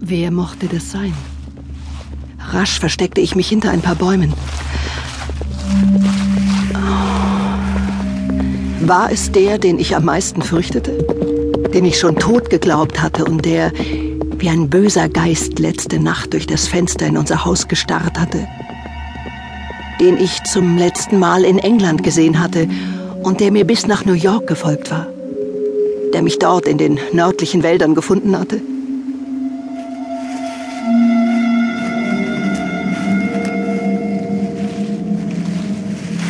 Wer 0.00 0.30
mochte 0.30 0.66
das 0.66 0.90
sein? 0.90 1.14
Rasch 2.38 2.78
versteckte 2.78 3.20
ich 3.20 3.34
mich 3.34 3.48
hinter 3.48 3.70
ein 3.70 3.80
paar 3.80 3.94
Bäumen. 3.94 4.34
War 8.82 9.10
es 9.10 9.32
der, 9.32 9.58
den 9.58 9.78
ich 9.78 9.96
am 9.96 10.04
meisten 10.04 10.42
fürchtete? 10.42 10.92
Den 11.72 11.84
ich 11.84 11.98
schon 11.98 12.16
tot 12.16 12.50
geglaubt 12.50 13.02
hatte 13.02 13.24
und 13.24 13.44
der 13.44 13.72
wie 14.38 14.50
ein 14.50 14.68
böser 14.68 15.08
Geist 15.08 15.58
letzte 15.58 15.98
Nacht 15.98 16.34
durch 16.34 16.46
das 16.46 16.68
Fenster 16.68 17.06
in 17.06 17.16
unser 17.16 17.44
Haus 17.44 17.66
gestarrt 17.66 18.18
hatte? 18.20 18.46
Den 19.98 20.18
ich 20.18 20.44
zum 20.44 20.76
letzten 20.76 21.18
Mal 21.18 21.42
in 21.42 21.58
England 21.58 22.02
gesehen 22.02 22.38
hatte 22.38 22.68
und 23.22 23.40
der 23.40 23.50
mir 23.50 23.64
bis 23.64 23.86
nach 23.86 24.04
New 24.04 24.12
York 24.12 24.46
gefolgt 24.46 24.90
war? 24.90 25.06
Der 26.12 26.22
mich 26.22 26.38
dort 26.38 26.66
in 26.68 26.76
den 26.76 27.00
nördlichen 27.12 27.62
Wäldern 27.62 27.94
gefunden 27.94 28.38
hatte? 28.38 28.60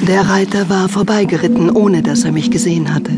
Der 0.02 0.28
Reiter 0.28 0.68
war 0.68 0.88
vorbeigeritten, 0.88 1.70
ohne 1.70 2.02
dass 2.02 2.24
er 2.24 2.32
mich 2.32 2.50
gesehen 2.50 2.94
hatte. 2.94 3.12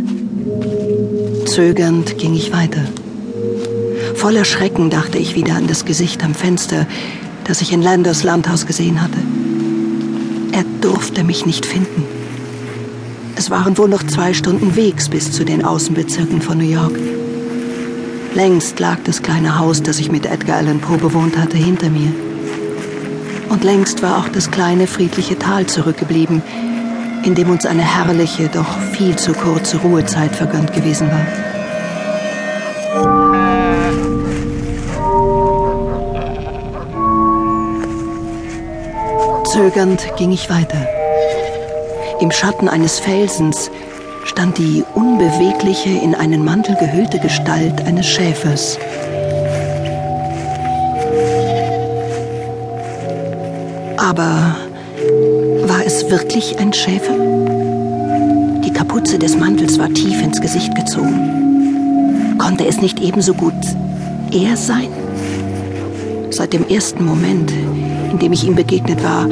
Zögernd 1.47 2.19
ging 2.19 2.35
ich 2.35 2.53
weiter. 2.53 2.83
Voller 4.15 4.45
Schrecken 4.45 4.91
dachte 4.91 5.19
ich 5.19 5.35
wieder 5.35 5.55
an 5.55 5.67
das 5.67 5.85
Gesicht 5.85 6.25
am 6.25 6.35
Fenster, 6.35 6.87
das 7.45 7.61
ich 7.63 7.73
in 7.73 7.83
Landers 7.83 8.23
Landhaus 8.23 8.67
gesehen 8.67 9.03
hatte. 9.03 9.19
Er 10.53 10.65
durfte 10.81 11.25
mich 11.25 11.47
nicht 11.47 11.67
finden. 11.67 12.05
Es 13.37 13.51
waren 13.51 13.79
wohl 13.79 13.89
noch 13.89 14.03
zwei 14.05 14.35
Stunden 14.35 14.75
Wegs 14.75 15.09
bis 15.09 15.33
zu 15.33 15.45
den 15.45 15.65
Außenbezirken 15.65 16.43
von 16.43 16.59
New 16.59 16.69
York. 16.69 16.99
Längst 18.35 18.79
lag 18.81 18.99
das 19.05 19.23
kleine 19.23 19.59
Haus, 19.59 19.83
das 19.83 19.99
ich 19.99 20.11
mit 20.11 20.27
Edgar 20.27 20.59
Allan 20.59 20.81
Poe 20.81 20.99
bewohnt 20.99 21.39
hatte, 21.39 21.57
hinter 21.57 21.91
mir. 21.91 22.13
Und 23.49 23.65
längst 23.65 24.03
war 24.03 24.19
auch 24.19 24.29
das 24.29 24.51
kleine 24.51 24.87
friedliche 24.87 25.39
Tal 25.39 25.67
zurückgeblieben, 25.67 26.43
in 27.25 27.35
dem 27.35 27.51
uns 27.51 27.67
eine 27.67 27.83
herrliche, 27.83 28.49
doch 28.49 28.79
viel 28.93 29.17
zu 29.17 29.33
kurze 29.33 29.79
Ruhezeit 29.79 30.35
vergönnt 30.35 30.73
gewesen 30.73 31.11
war. 31.11 31.27
Zögernd 39.45 40.17
ging 40.17 40.31
ich 40.33 40.51
weiter. 40.51 40.87
Im 42.21 42.31
Schatten 42.31 42.69
eines 42.69 42.99
Felsens 42.99 43.71
stand 44.25 44.59
die 44.59 44.85
unbewegliche, 44.95 45.91
in 45.91 46.15
einen 46.15 46.45
Mantel 46.45 46.77
gehüllte 46.77 47.19
Gestalt 47.19 47.87
eines 47.87 48.07
Schäfers. 48.07 48.79
Aber 53.97 54.57
es 55.89 56.11
wirklich 56.11 56.59
ein 56.59 56.75
Schäfer? 56.75 57.15
Die 58.63 58.73
Kapuze 58.75 59.19
des 59.19 59.39
Mantels 59.39 59.79
war 59.79 59.89
tief 59.89 60.21
ins 60.21 60.39
Gesicht 60.39 60.75
gezogen. 60.75 62.37
Konnte 62.37 62.67
es 62.67 62.83
nicht 62.83 63.01
ebenso 63.01 63.33
gut 63.33 63.55
er 64.31 64.55
sein? 64.59 64.91
Seit 66.29 66.53
dem 66.53 66.69
ersten 66.69 67.07
Moment, 67.07 67.51
in 68.13 68.19
dem 68.19 68.35
ich 68.35 68.45
ihm 68.45 68.55
begegnet 68.55 69.03
war, 69.03 69.31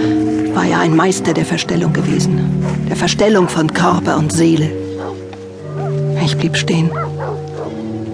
war 0.55 0.65
er 0.65 0.79
ein 0.79 0.97
Meister 0.97 1.35
der 1.35 1.45
Verstellung 1.45 1.93
gewesen. 1.93 2.41
Der 2.89 2.97
Verstellung 2.97 3.51
von 3.51 3.75
Körper 3.75 4.17
und 4.17 4.33
Seele. 4.33 4.71
Ich 6.25 6.39
blieb 6.39 6.57
stehen. 6.57 6.91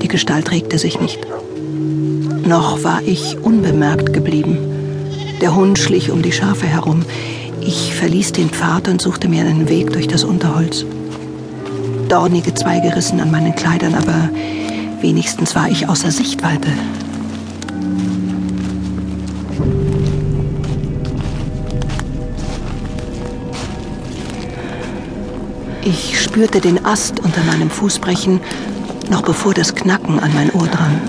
Die 0.03 0.09
Gestalt 0.09 0.51
regte 0.51 0.79
sich 0.79 1.01
nicht. 1.01 1.21
Noch 2.45 2.83
war 2.83 3.03
ich 3.07 3.39
unbemerkt 3.39 4.13
geblieben. 4.13 4.59
Der 5.41 5.55
Hund 5.55 5.79
schlich 5.79 6.11
um 6.11 6.23
die 6.23 6.33
Schafe 6.33 6.67
herum. 6.67 7.05
Ich 7.65 7.95
verließ 7.95 8.33
den 8.33 8.51
Pfad 8.51 8.89
und 8.89 9.01
suchte 9.01 9.29
mir 9.29 9.43
einen 9.43 9.69
Weg 9.69 9.93
durch 9.93 10.09
das 10.09 10.25
Unterholz. 10.25 10.85
Dornige 12.09 12.53
Zweige 12.55 12.95
rissen 12.95 13.21
an 13.21 13.31
meinen 13.31 13.55
Kleidern, 13.55 13.95
aber 13.95 14.31
wenigstens 15.01 15.55
war 15.55 15.69
ich 15.69 15.89
außer 15.89 16.11
Sichtweite. 16.11 16.69
Ich 25.85 26.21
spürte 26.21 26.61
den 26.61 26.85
Ast 26.85 27.21
unter 27.21 27.45
meinem 27.45 27.71
Fuß 27.71 28.01
brechen, 28.01 28.41
noch 29.09 29.23
bevor 29.23 29.55
das 29.55 29.73
Knacken 29.77 30.19
an 30.19 30.35
mein 30.35 30.51
Ohr 30.53 30.67
drang. 30.67 31.01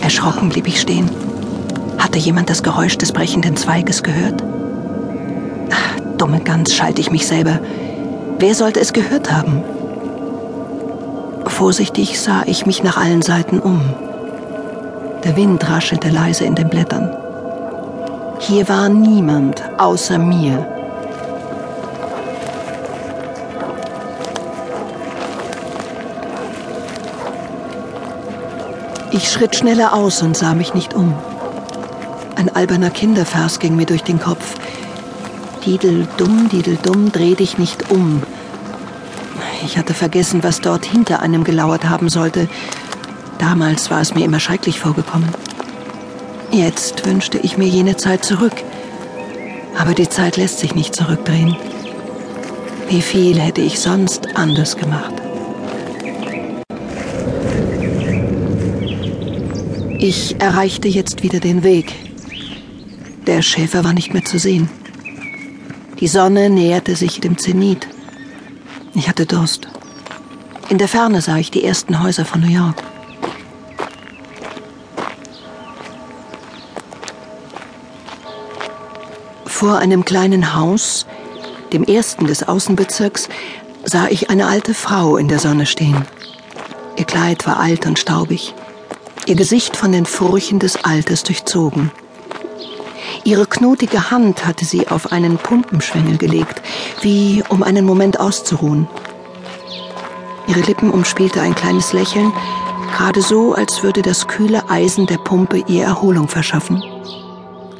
Erschrocken 0.00 0.48
blieb 0.48 0.66
ich 0.66 0.80
stehen. 0.80 1.10
Hatte 1.98 2.18
jemand 2.18 2.48
das 2.48 2.62
Geräusch 2.62 2.96
des 2.96 3.12
brechenden 3.12 3.56
Zweiges 3.56 4.02
gehört? 4.02 4.42
Dumme 6.22 6.38
Gans, 6.38 6.72
schalte 6.72 7.00
ich 7.00 7.10
mich 7.10 7.26
selber. 7.26 7.58
Wer 8.38 8.54
sollte 8.54 8.78
es 8.78 8.92
gehört 8.92 9.32
haben? 9.32 9.64
Vorsichtig 11.46 12.20
sah 12.20 12.44
ich 12.46 12.64
mich 12.64 12.84
nach 12.84 12.96
allen 12.96 13.22
Seiten 13.22 13.58
um. 13.58 13.80
Der 15.24 15.34
Wind 15.34 15.68
raschelte 15.68 16.10
leise 16.10 16.44
in 16.44 16.54
den 16.54 16.68
Blättern. 16.68 17.10
Hier 18.38 18.68
war 18.68 18.88
niemand 18.88 19.64
außer 19.78 20.16
mir. 20.16 20.64
Ich 29.10 29.28
schritt 29.28 29.56
schneller 29.56 29.92
aus 29.92 30.22
und 30.22 30.36
sah 30.36 30.54
mich 30.54 30.72
nicht 30.72 30.94
um. 30.94 31.14
Ein 32.36 32.48
alberner 32.54 32.90
Kindervers 32.90 33.58
ging 33.58 33.74
mir 33.74 33.86
durch 33.86 34.04
den 34.04 34.20
Kopf. 34.20 34.61
Didel 35.64 36.08
dumm, 36.16 36.48
didel 36.48 36.76
dumm, 36.82 37.12
dreh 37.12 37.34
dich 37.34 37.56
nicht 37.56 37.90
um. 37.90 38.22
Ich 39.64 39.78
hatte 39.78 39.94
vergessen, 39.94 40.42
was 40.42 40.60
dort 40.60 40.84
hinter 40.84 41.20
einem 41.20 41.44
gelauert 41.44 41.88
haben 41.88 42.08
sollte. 42.08 42.48
Damals 43.38 43.90
war 43.90 44.00
es 44.00 44.14
mir 44.14 44.24
immer 44.24 44.40
schrecklich 44.40 44.80
vorgekommen. 44.80 45.28
Jetzt 46.50 47.06
wünschte 47.06 47.38
ich 47.38 47.58
mir 47.58 47.68
jene 47.68 47.96
Zeit 47.96 48.24
zurück. 48.24 48.52
Aber 49.78 49.94
die 49.94 50.08
Zeit 50.08 50.36
lässt 50.36 50.58
sich 50.58 50.74
nicht 50.74 50.94
zurückdrehen. 50.94 51.56
Wie 52.88 53.00
viel 53.00 53.40
hätte 53.40 53.60
ich 53.60 53.78
sonst 53.78 54.36
anders 54.36 54.76
gemacht? 54.76 55.14
Ich 59.98 60.40
erreichte 60.40 60.88
jetzt 60.88 61.22
wieder 61.22 61.38
den 61.38 61.62
Weg. 61.62 61.94
Der 63.26 63.40
Schäfer 63.40 63.84
war 63.84 63.92
nicht 63.92 64.12
mehr 64.12 64.24
zu 64.24 64.38
sehen. 64.38 64.68
Die 66.02 66.08
Sonne 66.08 66.50
näherte 66.50 66.96
sich 66.96 67.20
dem 67.20 67.38
Zenit. 67.38 67.86
Ich 68.92 69.08
hatte 69.08 69.24
Durst. 69.24 69.68
In 70.68 70.78
der 70.78 70.88
Ferne 70.88 71.20
sah 71.20 71.36
ich 71.36 71.52
die 71.52 71.62
ersten 71.62 72.02
Häuser 72.02 72.24
von 72.24 72.40
New 72.40 72.50
York. 72.50 72.74
Vor 79.46 79.78
einem 79.78 80.04
kleinen 80.04 80.56
Haus, 80.56 81.06
dem 81.72 81.84
ersten 81.84 82.26
des 82.26 82.48
Außenbezirks, 82.48 83.28
sah 83.84 84.08
ich 84.08 84.28
eine 84.28 84.48
alte 84.48 84.74
Frau 84.74 85.16
in 85.16 85.28
der 85.28 85.38
Sonne 85.38 85.66
stehen. 85.66 86.04
Ihr 86.96 87.04
Kleid 87.04 87.46
war 87.46 87.60
alt 87.60 87.86
und 87.86 88.00
staubig, 88.00 88.54
ihr 89.26 89.36
Gesicht 89.36 89.76
von 89.76 89.92
den 89.92 90.06
Furchen 90.06 90.58
des 90.58 90.84
Alters 90.84 91.22
durchzogen. 91.22 91.92
Ihre 93.24 93.46
knotige 93.46 94.10
Hand 94.10 94.46
hatte 94.46 94.64
sie 94.64 94.88
auf 94.88 95.12
einen 95.12 95.38
Pumpenschwengel 95.38 96.18
gelegt, 96.18 96.60
wie 97.02 97.44
um 97.48 97.62
einen 97.62 97.84
Moment 97.84 98.18
auszuruhen. 98.18 98.88
Ihre 100.48 100.60
Lippen 100.60 100.90
umspielte 100.90 101.40
ein 101.40 101.54
kleines 101.54 101.92
Lächeln, 101.92 102.32
gerade 102.96 103.22
so, 103.22 103.54
als 103.54 103.84
würde 103.84 104.02
das 104.02 104.26
kühle 104.26 104.68
Eisen 104.68 105.06
der 105.06 105.18
Pumpe 105.18 105.62
ihr 105.68 105.84
Erholung 105.84 106.26
verschaffen. 106.26 106.82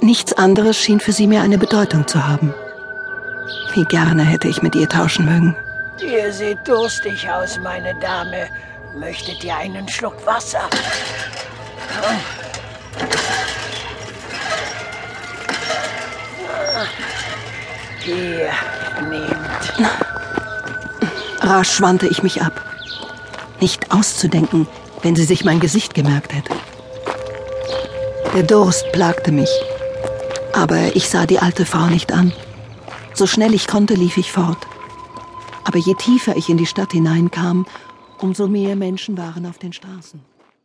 Nichts 0.00 0.32
anderes 0.32 0.78
schien 0.78 1.00
für 1.00 1.12
sie 1.12 1.26
mehr 1.26 1.42
eine 1.42 1.58
Bedeutung 1.58 2.06
zu 2.06 2.26
haben. 2.26 2.54
Wie 3.74 3.84
gerne 3.84 4.22
hätte 4.22 4.48
ich 4.48 4.62
mit 4.62 4.76
ihr 4.76 4.88
tauschen 4.88 5.24
mögen. 5.24 5.56
Ihr 6.00 6.32
seht 6.32 6.58
durstig 6.66 7.28
aus, 7.30 7.58
meine 7.62 7.94
Dame. 8.00 8.48
Möchtet 8.96 9.42
ihr 9.42 9.56
einen 9.56 9.88
Schluck 9.88 10.24
Wasser? 10.26 10.68
Hier, 18.04 18.50
nehmt. 19.08 19.90
Rasch 21.40 21.80
wandte 21.80 22.08
ich 22.08 22.22
mich 22.22 22.42
ab. 22.42 22.60
Nicht 23.60 23.92
auszudenken, 23.92 24.66
wenn 25.02 25.14
sie 25.14 25.24
sich 25.24 25.44
mein 25.44 25.60
Gesicht 25.60 25.94
gemerkt 25.94 26.34
hätte. 26.34 26.52
Der 28.34 28.42
Durst 28.42 28.90
plagte 28.92 29.30
mich. 29.30 29.50
Aber 30.52 30.96
ich 30.96 31.08
sah 31.08 31.26
die 31.26 31.38
alte 31.38 31.64
Frau 31.64 31.86
nicht 31.86 32.12
an. 32.12 32.32
So 33.14 33.26
schnell 33.26 33.54
ich 33.54 33.66
konnte, 33.68 33.94
lief 33.94 34.16
ich 34.16 34.32
fort. 34.32 34.66
Aber 35.64 35.78
je 35.78 35.94
tiefer 35.94 36.36
ich 36.36 36.48
in 36.48 36.56
die 36.56 36.66
Stadt 36.66 36.92
hineinkam, 36.92 37.66
umso 38.18 38.48
mehr 38.48 38.74
Menschen 38.74 39.16
waren 39.16 39.46
auf 39.46 39.58
den 39.58 39.72
Straßen. 39.72 40.31